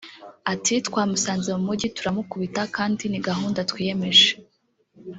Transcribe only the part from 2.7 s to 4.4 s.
kandi ni gahunda twiyemeje